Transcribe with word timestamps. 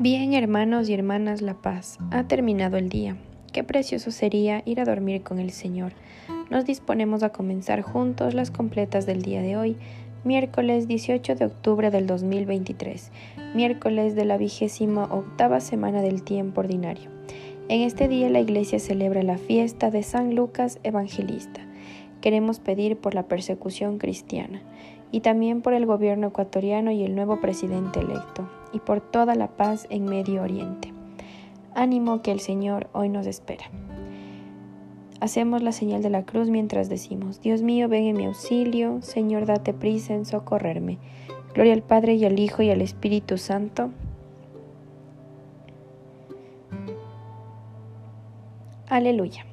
Bien, 0.00 0.32
hermanos 0.32 0.88
y 0.88 0.94
hermanas, 0.94 1.42
la 1.42 1.54
paz. 1.54 1.98
Ha 2.12 2.28
terminado 2.28 2.76
el 2.76 2.88
día. 2.88 3.16
Qué 3.52 3.64
precioso 3.64 4.12
sería 4.12 4.62
ir 4.64 4.80
a 4.80 4.84
dormir 4.84 5.24
con 5.24 5.40
el 5.40 5.50
Señor. 5.50 5.92
Nos 6.50 6.64
disponemos 6.64 7.24
a 7.24 7.30
comenzar 7.30 7.82
juntos 7.82 8.32
las 8.32 8.52
completas 8.52 9.06
del 9.06 9.22
día 9.22 9.42
de 9.42 9.56
hoy, 9.56 9.76
miércoles 10.22 10.86
18 10.86 11.34
de 11.34 11.46
octubre 11.46 11.90
del 11.90 12.06
2023, 12.06 13.10
miércoles 13.56 14.14
de 14.14 14.24
la 14.24 14.36
vigésima 14.36 15.02
octava 15.02 15.58
semana 15.58 16.00
del 16.00 16.22
tiempo 16.22 16.60
ordinario. 16.60 17.10
En 17.68 17.80
este 17.80 18.06
día 18.06 18.30
la 18.30 18.38
Iglesia 18.38 18.78
celebra 18.78 19.24
la 19.24 19.36
fiesta 19.36 19.90
de 19.90 20.04
San 20.04 20.36
Lucas 20.36 20.78
Evangelista. 20.84 21.66
Queremos 22.20 22.60
pedir 22.60 22.98
por 22.98 23.14
la 23.14 23.24
persecución 23.24 23.98
cristiana 23.98 24.62
y 25.10 25.20
también 25.20 25.62
por 25.62 25.74
el 25.74 25.86
gobierno 25.86 26.28
ecuatoriano 26.28 26.90
y 26.90 27.04
el 27.04 27.14
nuevo 27.14 27.40
presidente 27.40 28.00
electo, 28.00 28.48
y 28.72 28.80
por 28.80 29.00
toda 29.00 29.34
la 29.34 29.48
paz 29.48 29.86
en 29.90 30.04
Medio 30.04 30.42
Oriente. 30.42 30.92
Ánimo 31.74 32.22
que 32.22 32.32
el 32.32 32.40
Señor 32.40 32.88
hoy 32.92 33.08
nos 33.08 33.26
espera. 33.26 33.64
Hacemos 35.20 35.62
la 35.62 35.72
señal 35.72 36.02
de 36.02 36.10
la 36.10 36.24
cruz 36.24 36.48
mientras 36.48 36.88
decimos, 36.88 37.40
Dios 37.40 37.62
mío, 37.62 37.88
ven 37.88 38.04
en 38.04 38.16
mi 38.16 38.26
auxilio, 38.26 39.02
Señor, 39.02 39.46
date 39.46 39.74
prisa 39.74 40.14
en 40.14 40.24
socorrerme. 40.24 40.98
Gloria 41.54 41.72
al 41.72 41.82
Padre 41.82 42.14
y 42.14 42.24
al 42.24 42.38
Hijo 42.38 42.62
y 42.62 42.70
al 42.70 42.82
Espíritu 42.82 43.36
Santo. 43.36 43.90
Aleluya. 48.88 49.44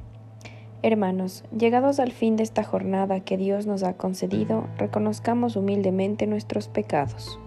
Hermanos, 0.85 1.43
llegados 1.49 1.99
al 1.99 2.11
fin 2.11 2.35
de 2.35 2.43
esta 2.43 2.63
jornada 2.63 3.19
que 3.19 3.37
Dios 3.37 3.65
nos 3.65 3.81
ha 3.81 3.93
concedido, 3.93 4.67
reconozcamos 4.77 5.55
humildemente 5.55 6.27
nuestros 6.27 6.67
pecados. 6.67 7.39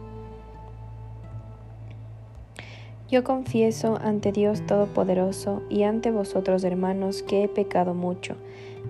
Yo 3.09 3.23
confieso 3.23 3.97
ante 4.03 4.33
Dios 4.33 4.67
Todopoderoso 4.67 5.63
y 5.71 5.85
ante 5.85 6.11
vosotros, 6.11 6.65
hermanos, 6.65 7.23
que 7.23 7.45
he 7.45 7.49
pecado 7.49 7.95
mucho, 7.95 8.35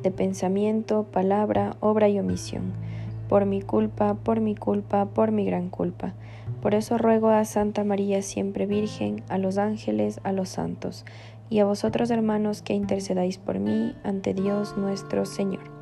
de 0.02 0.10
pensamiento, 0.10 1.02
palabra, 1.02 1.76
obra 1.80 2.08
y 2.08 2.18
omisión, 2.18 2.72
por 3.28 3.44
mi 3.44 3.60
culpa, 3.60 4.14
por 4.14 4.40
mi 4.40 4.54
culpa, 4.54 5.04
por 5.04 5.30
mi 5.30 5.44
gran 5.44 5.68
culpa. 5.68 6.14
Por 6.62 6.74
eso 6.74 6.96
ruego 6.96 7.28
a 7.28 7.44
Santa 7.44 7.84
María 7.84 8.22
siempre 8.22 8.64
Virgen, 8.64 9.22
a 9.28 9.36
los 9.36 9.58
ángeles, 9.58 10.20
a 10.24 10.32
los 10.32 10.48
santos, 10.48 11.04
y 11.50 11.60
a 11.60 11.64
vosotros 11.64 12.10
hermanos 12.10 12.62
que 12.62 12.74
intercedáis 12.74 13.38
por 13.38 13.58
mí 13.58 13.94
ante 14.04 14.34
Dios 14.34 14.76
nuestro 14.76 15.24
Señor. 15.26 15.78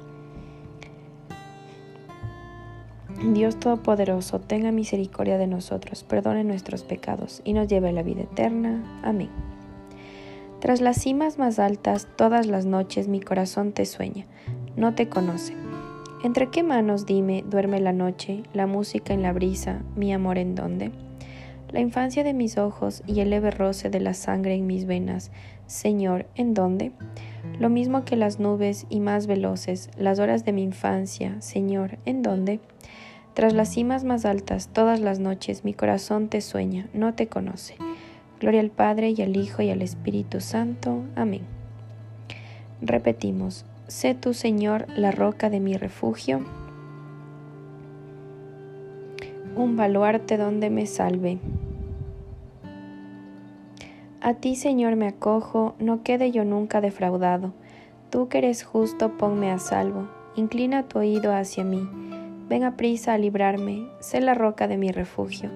Dios 3.32 3.56
Todopoderoso, 3.56 4.40
tenga 4.40 4.72
misericordia 4.72 5.38
de 5.38 5.46
nosotros, 5.46 6.04
perdone 6.04 6.44
nuestros 6.44 6.84
pecados 6.84 7.40
y 7.44 7.54
nos 7.54 7.66
lleve 7.66 7.88
a 7.88 7.92
la 7.92 8.02
vida 8.02 8.22
eterna. 8.22 9.00
Amén. 9.02 9.30
Tras 10.60 10.80
las 10.80 11.00
cimas 11.00 11.38
más 11.38 11.58
altas, 11.58 12.08
todas 12.16 12.46
las 12.46 12.66
noches 12.66 13.08
mi 13.08 13.20
corazón 13.20 13.72
te 13.72 13.86
sueña, 13.86 14.26
no 14.76 14.94
te 14.94 15.08
conoce. 15.08 15.54
¿Entre 16.24 16.50
qué 16.50 16.62
manos, 16.62 17.06
dime, 17.06 17.44
duerme 17.48 17.80
la 17.80 17.92
noche, 17.92 18.42
la 18.52 18.66
música 18.66 19.14
en 19.14 19.22
la 19.22 19.32
brisa, 19.32 19.82
mi 19.96 20.12
amor 20.12 20.38
en 20.38 20.54
dónde? 20.54 21.05
La 21.70 21.80
infancia 21.80 22.22
de 22.22 22.32
mis 22.32 22.58
ojos 22.58 23.02
y 23.06 23.20
el 23.20 23.30
leve 23.30 23.50
roce 23.50 23.90
de 23.90 24.00
la 24.00 24.14
sangre 24.14 24.54
en 24.54 24.66
mis 24.66 24.86
venas, 24.86 25.32
Señor, 25.66 26.26
¿en 26.36 26.54
dónde? 26.54 26.92
Lo 27.58 27.68
mismo 27.68 28.04
que 28.04 28.16
las 28.16 28.38
nubes 28.38 28.86
y 28.88 29.00
más 29.00 29.26
veloces, 29.26 29.90
las 29.96 30.18
horas 30.18 30.44
de 30.44 30.52
mi 30.52 30.62
infancia, 30.62 31.40
Señor, 31.40 31.98
¿en 32.04 32.22
dónde? 32.22 32.60
Tras 33.34 33.52
las 33.52 33.70
cimas 33.70 34.04
más 34.04 34.24
altas, 34.24 34.68
todas 34.68 35.00
las 35.00 35.18
noches, 35.18 35.64
mi 35.64 35.74
corazón 35.74 36.28
te 36.28 36.40
sueña, 36.40 36.88
no 36.94 37.14
te 37.14 37.26
conoce. 37.26 37.74
Gloria 38.40 38.60
al 38.60 38.70
Padre 38.70 39.10
y 39.10 39.20
al 39.22 39.36
Hijo 39.36 39.62
y 39.62 39.70
al 39.70 39.82
Espíritu 39.82 40.40
Santo. 40.40 41.02
Amén. 41.16 41.42
Repetimos, 42.80 43.64
sé 43.88 44.14
tú, 44.14 44.34
Señor, 44.34 44.86
la 44.96 45.10
roca 45.10 45.50
de 45.50 45.60
mi 45.60 45.76
refugio, 45.76 46.44
un 49.56 49.74
baluarte 49.74 50.36
donde 50.36 50.68
me 50.68 50.84
salve. 50.84 51.38
A 54.20 54.34
ti, 54.34 54.54
Señor, 54.54 54.96
me 54.96 55.08
acojo, 55.08 55.74
no 55.78 56.02
quede 56.02 56.30
yo 56.30 56.44
nunca 56.44 56.82
defraudado. 56.82 57.54
Tú 58.10 58.28
que 58.28 58.38
eres 58.38 58.64
justo, 58.64 59.16
ponme 59.16 59.50
a 59.50 59.58
salvo. 59.58 60.08
Inclina 60.36 60.82
tu 60.88 60.98
oído 60.98 61.34
hacia 61.34 61.64
mí. 61.64 61.88
Ven 62.48 62.64
a 62.64 62.76
prisa 62.76 63.14
a 63.14 63.18
librarme. 63.18 63.88
Sé 64.00 64.20
la 64.20 64.34
roca 64.34 64.68
de 64.68 64.76
mi 64.76 64.92
refugio, 64.92 65.50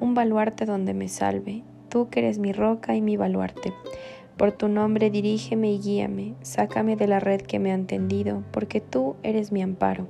un 0.00 0.14
baluarte 0.14 0.66
donde 0.66 0.92
me 0.92 1.08
salve. 1.08 1.62
Tú 1.88 2.08
que 2.08 2.20
eres 2.20 2.38
mi 2.38 2.52
roca 2.52 2.96
y 2.96 3.00
mi 3.00 3.16
baluarte. 3.16 3.72
Por 4.36 4.52
tu 4.52 4.68
nombre 4.68 5.08
dirígeme 5.10 5.72
y 5.72 5.78
guíame. 5.78 6.34
Sácame 6.42 6.96
de 6.96 7.06
la 7.06 7.20
red 7.20 7.42
que 7.42 7.60
me 7.60 7.70
han 7.70 7.86
tendido, 7.86 8.42
porque 8.50 8.80
tú 8.80 9.14
eres 9.22 9.52
mi 9.52 9.62
amparo. 9.62 10.08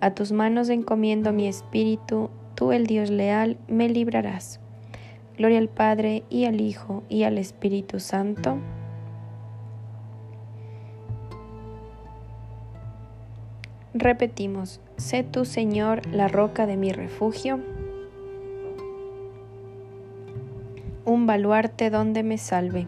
A 0.00 0.14
tus 0.14 0.32
manos 0.32 0.68
encomiendo 0.68 1.32
mi 1.32 1.46
espíritu, 1.46 2.30
tú 2.56 2.72
el 2.72 2.86
Dios 2.86 3.10
leal 3.10 3.56
me 3.68 3.88
librarás. 3.88 4.58
Gloria 5.38 5.58
al 5.58 5.68
Padre 5.68 6.24
y 6.30 6.46
al 6.46 6.60
Hijo 6.60 7.04
y 7.08 7.22
al 7.22 7.38
Espíritu 7.38 8.00
Santo. 8.00 8.58
Repetimos, 13.94 14.80
sé 14.96 15.22
tú 15.22 15.44
Señor 15.44 16.04
la 16.06 16.28
roca 16.28 16.66
de 16.66 16.76
mi 16.76 16.92
refugio, 16.92 17.60
un 21.04 21.26
baluarte 21.26 21.88
donde 21.88 22.22
me 22.22 22.36
salve. 22.36 22.86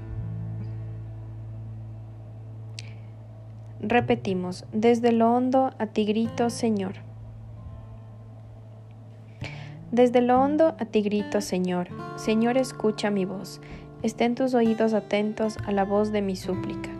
Repetimos, 3.80 4.64
desde 4.72 5.12
lo 5.12 5.32
hondo 5.32 5.70
a 5.78 5.86
ti 5.86 6.04
grito 6.04 6.50
Señor. 6.50 7.07
Desde 9.90 10.20
lo 10.20 10.38
hondo 10.38 10.76
a 10.78 10.84
ti 10.84 11.00
grito, 11.00 11.40
Señor. 11.40 11.88
Señor, 12.16 12.58
escucha 12.58 13.10
mi 13.10 13.24
voz. 13.24 13.58
Estén 14.02 14.34
tus 14.34 14.52
oídos 14.52 14.92
atentos 14.92 15.56
a 15.64 15.72
la 15.72 15.86
voz 15.86 16.12
de 16.12 16.20
mi 16.20 16.36
súplica. 16.36 16.90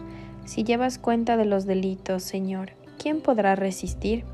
Si 0.47 0.65
llevas 0.65 0.99
cuenta 0.99 1.37
de 1.37 1.45
los 1.45 1.67
delitos, 1.67 2.23
Señor, 2.23 2.71
¿quién 2.99 3.21
podrá 3.21 3.57
resistir? 3.57 4.25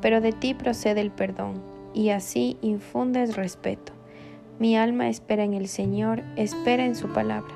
Pero 0.00 0.20
de 0.20 0.30
ti 0.30 0.54
procede 0.54 1.00
el 1.00 1.10
perdón, 1.10 1.60
y 1.92 2.10
así 2.10 2.56
infundes 2.62 3.34
respeto. 3.34 3.92
Mi 4.60 4.76
alma 4.76 5.08
espera 5.08 5.42
en 5.42 5.54
el 5.54 5.66
Señor, 5.66 6.22
espera 6.36 6.84
en 6.84 6.94
su 6.94 7.08
palabra. 7.08 7.52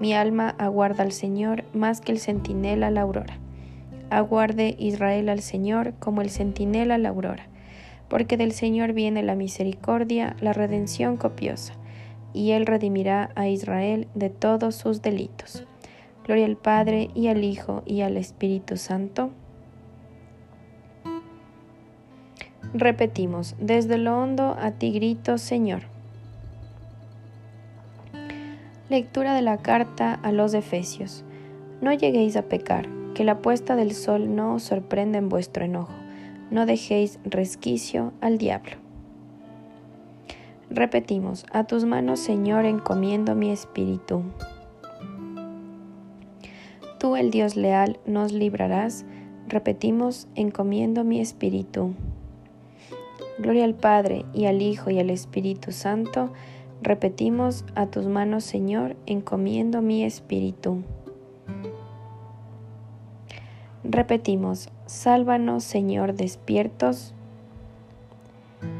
Mi 0.00 0.12
alma 0.12 0.56
aguarda 0.58 1.04
al 1.04 1.12
Señor 1.12 1.62
más 1.72 2.00
que 2.00 2.10
el 2.10 2.18
centinela 2.18 2.88
a 2.88 2.90
la 2.90 3.02
aurora. 3.02 3.38
Aguarde 4.10 4.74
Israel 4.76 5.28
al 5.28 5.40
Señor 5.40 5.94
como 6.00 6.20
el 6.20 6.30
centinela 6.30 6.96
a 6.96 6.98
la 6.98 7.10
aurora 7.10 7.48
porque 8.08 8.36
del 8.36 8.52
Señor 8.52 8.92
viene 8.92 9.22
la 9.22 9.34
misericordia, 9.34 10.34
la 10.40 10.52
redención 10.52 11.16
copiosa, 11.16 11.74
y 12.32 12.52
Él 12.52 12.66
redimirá 12.66 13.30
a 13.34 13.48
Israel 13.48 14.08
de 14.14 14.30
todos 14.30 14.74
sus 14.74 15.02
delitos. 15.02 15.66
Gloria 16.24 16.46
al 16.46 16.56
Padre 16.56 17.10
y 17.14 17.28
al 17.28 17.44
Hijo 17.44 17.82
y 17.86 18.02
al 18.02 18.16
Espíritu 18.16 18.76
Santo. 18.76 19.30
Repetimos, 22.74 23.56
desde 23.58 23.96
lo 23.96 24.18
hondo 24.18 24.56
a 24.60 24.72
ti 24.72 24.92
grito, 24.92 25.38
Señor. 25.38 25.82
Lectura 28.90 29.34
de 29.34 29.42
la 29.42 29.58
carta 29.58 30.14
a 30.14 30.32
los 30.32 30.54
Efesios. 30.54 31.24
No 31.80 31.92
lleguéis 31.92 32.36
a 32.36 32.42
pecar, 32.42 32.88
que 33.14 33.24
la 33.24 33.38
puesta 33.38 33.74
del 33.74 33.92
sol 33.92 34.34
no 34.34 34.54
os 34.54 34.64
sorprenda 34.64 35.18
en 35.18 35.28
vuestro 35.28 35.64
enojo 35.64 35.94
no 36.50 36.66
dejéis 36.66 37.18
resquicio 37.24 38.12
al 38.20 38.38
diablo. 38.38 38.72
Repetimos, 40.70 41.46
a 41.52 41.64
tus 41.64 41.84
manos, 41.84 42.20
Señor, 42.20 42.66
encomiendo 42.66 43.34
mi 43.34 43.50
espíritu. 43.50 44.22
Tú, 46.98 47.16
el 47.16 47.30
Dios 47.30 47.56
leal, 47.56 47.98
nos 48.06 48.32
librarás. 48.32 49.06
Repetimos, 49.46 50.28
encomiendo 50.34 51.04
mi 51.04 51.20
espíritu. 51.20 51.94
Gloria 53.38 53.64
al 53.64 53.74
Padre, 53.74 54.26
y 54.34 54.46
al 54.46 54.60
Hijo, 54.60 54.90
y 54.90 54.98
al 54.98 55.10
Espíritu 55.10 55.72
Santo. 55.72 56.32
Repetimos, 56.82 57.64
a 57.74 57.86
tus 57.86 58.06
manos, 58.06 58.44
Señor, 58.44 58.96
encomiendo 59.06 59.80
mi 59.80 60.04
espíritu. 60.04 60.82
Repetimos, 63.90 64.68
sálvanos 64.84 65.64
Señor 65.64 66.12
despiertos, 66.12 67.14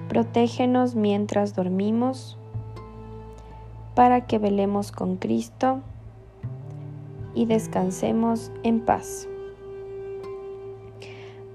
protégenos 0.06 0.96
mientras 0.96 1.54
dormimos, 1.54 2.36
para 3.94 4.26
que 4.26 4.38
velemos 4.38 4.92
con 4.92 5.16
Cristo 5.16 5.80
y 7.34 7.46
descansemos 7.46 8.52
en 8.64 8.80
paz. 8.80 9.26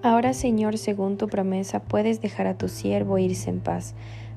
Ahora 0.01 0.33
Señor, 0.33 0.79
según 0.79 1.17
tu 1.17 1.27
promesa, 1.27 1.79
puedes 1.79 2.21
dejar 2.21 2.47
a 2.47 2.57
tu 2.57 2.67
siervo 2.67 3.19
irse 3.19 3.51
en 3.51 3.59
paz, 3.59 3.93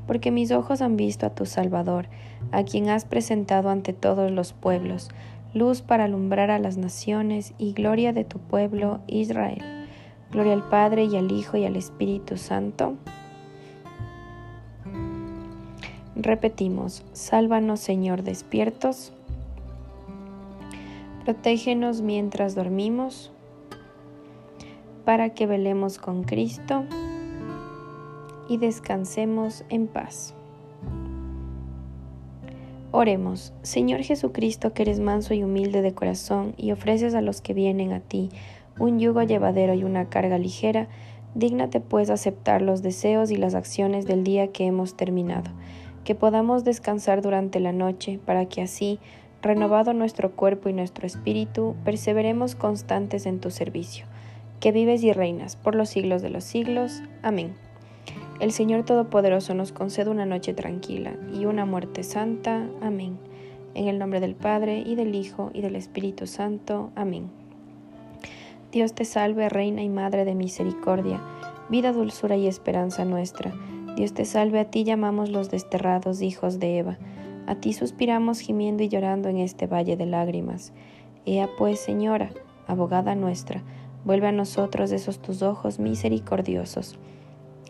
porque 0.07 0.31
mis 0.31 0.53
ojos 0.53 0.83
han 0.83 0.99
visto 0.99 1.25
a 1.25 1.31
tu 1.31 1.47
Salvador, 1.47 2.07
a 2.53 2.65
quien 2.65 2.91
has 2.91 3.07
presentado 3.07 3.71
ante 3.71 3.95
todos 3.95 4.31
los 4.31 4.53
pueblos, 4.53 5.09
luz 5.57 5.81
para 5.81 6.05
alumbrar 6.05 6.51
a 6.51 6.59
las 6.59 6.77
naciones 6.77 7.55
y 7.59 7.73
gloria 7.73 8.13
de 8.13 8.25
tu 8.25 8.39
pueblo 8.39 9.01
Israel. 9.07 9.63
Gloria 10.31 10.53
al 10.53 10.69
Padre 10.69 11.05
y 11.05 11.17
al 11.17 11.33
Hijo 11.33 11.57
y 11.57 11.65
al 11.65 11.77
Espíritu 11.77 12.37
Santo. 12.37 12.95
Repetimos, 16.15 17.05
sálvanos 17.13 17.81
Señor 17.81 18.23
despiertos, 18.23 19.13
protégenos 21.25 22.03
mientras 22.03 22.55
dormimos, 22.55 23.33
para 25.05 25.31
que 25.31 25.47
velemos 25.47 25.99
con 25.99 26.25
Cristo 26.25 26.85
y 28.49 28.59
descansemos 28.59 29.65
en 29.69 29.87
paz. 29.87 30.35
Oremos, 32.99 33.53
Señor 33.61 34.05
Jesucristo, 34.05 34.73
que 34.73 34.81
eres 34.81 35.01
manso 35.01 35.35
y 35.35 35.43
humilde 35.43 35.83
de 35.83 35.93
corazón 35.93 36.55
y 36.57 36.73
ofreces 36.73 37.15
a 37.15 37.21
los 37.21 37.43
que 37.43 37.53
vienen 37.53 37.93
a 37.93 38.01
ti 38.01 38.31
un 38.79 38.99
yugo 38.99 39.23
llevadero 39.23 39.75
y 39.75 39.85
una 39.85 40.09
carga 40.09 40.39
ligera, 40.39 40.89
dígnate 41.35 41.81
pues 41.81 42.09
aceptar 42.09 42.63
los 42.63 42.81
deseos 42.81 43.31
y 43.31 43.37
las 43.37 43.55
acciones 43.55 44.07
del 44.07 44.25
día 44.25 44.47
que 44.47 44.65
hemos 44.65 44.97
terminado, 44.97 45.51
que 46.05 46.15
podamos 46.15 46.65
descansar 46.65 47.21
durante 47.21 47.61
la 47.61 47.73
noche, 47.73 48.19
para 48.25 48.47
que 48.47 48.63
así, 48.63 48.99
renovado 49.43 49.93
nuestro 49.93 50.35
cuerpo 50.35 50.71
y 50.71 50.73
nuestro 50.73 51.07
espíritu, 51.07 51.77
perseveremos 51.85 52.55
constantes 52.55 53.27
en 53.27 53.41
tu 53.41 53.51
servicio, 53.51 54.07
que 54.59 54.73
vives 54.73 55.03
y 55.03 55.13
reinas 55.13 55.57
por 55.57 55.75
los 55.75 55.91
siglos 55.91 56.23
de 56.23 56.31
los 56.31 56.45
siglos. 56.45 57.03
Amén. 57.23 57.66
El 58.39 58.53
Señor 58.53 58.85
Todopoderoso 58.85 59.55
nos 59.55 59.73
concede 59.73 60.11
una 60.11 60.27
noche 60.27 60.53
tranquila 60.53 61.17
y 61.33 61.47
una 61.47 61.65
muerte 61.65 62.03
santa. 62.03 62.69
Amén. 62.83 63.17
En 63.73 63.89
el 63.89 63.99
nombre 63.99 64.21
del 64.21 64.35
Padre, 64.35 64.83
y 64.85 64.95
del 64.95 65.15
Hijo, 65.15 65.51
y 65.55 65.63
del 65.63 65.75
Espíritu 65.75 66.27
Santo. 66.27 66.91
Amén. 66.97 67.31
Dios 68.73 68.93
te 68.93 69.07
salve, 69.07 69.49
Reina 69.49 69.83
y 69.83 69.89
Madre 69.89 70.27
de 70.27 70.35
Misericordia, 70.35 71.19
vida, 71.71 71.93
dulzura 71.93 72.37
y 72.37 72.47
esperanza 72.47 73.07
nuestra. 73.07 73.55
Dios 73.97 74.13
te 74.13 74.27
salve, 74.27 74.61
a 74.61 74.71
ti 74.71 74.85
llamamos 74.85 75.31
los 75.31 75.51
desterrados 75.51 76.21
hijos 76.21 76.59
de 76.59 76.79
Eva. 76.79 76.99
A 77.47 77.55
ti 77.55 77.73
suspiramos 77.73 78.41
gimiendo 78.41 78.83
y 78.83 78.89
llorando 78.89 79.31
en 79.31 79.39
este 79.39 79.67
valle 79.67 79.97
de 79.97 80.05
lágrimas. 80.05 80.75
Ea 81.25 81.49
pues, 81.57 81.81
Señora, 81.81 82.33
abogada 82.67 83.15
nuestra, 83.15 83.63
vuelve 84.05 84.27
a 84.27 84.33
nosotros 84.33 84.93
esos 84.93 85.21
tus 85.21 85.41
ojos 85.41 85.79
misericordiosos 85.79 86.99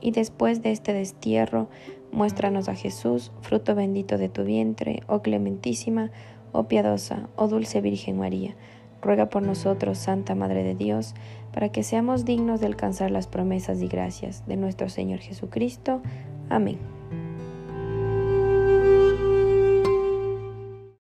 y 0.01 0.11
después 0.11 0.63
de 0.63 0.73
este 0.73 0.93
destierro, 0.93 1.69
muéstranos 2.13 2.69
a 2.69 2.75
Jesús, 2.75 3.33
fruto 3.43 3.75
bendito 3.75 4.19
de 4.19 4.29
tu 4.29 4.45
vientre, 4.45 5.03
oh 5.07 5.23
clementísima, 5.23 6.11
oh 6.53 6.65
piadosa, 6.65 7.29
oh 7.37 7.49
dulce 7.49 7.81
Virgen 7.81 8.19
María. 8.19 8.57
Ruega 9.03 9.29
por 9.29 9.43
nosotros, 9.43 9.99
Santa 9.99 10.35
Madre 10.35 10.65
de 10.65 10.75
Dios, 10.75 11.15
para 11.53 11.71
que 11.71 11.83
seamos 11.83 12.25
dignos 12.25 12.61
de 12.61 12.67
alcanzar 12.67 13.11
las 13.11 13.27
promesas 13.27 13.81
y 13.83 13.89
gracias 13.89 14.47
de 14.47 14.57
nuestro 14.57 14.89
Señor 14.89 15.21
Jesucristo. 15.21 16.01
Amén. 16.49 16.96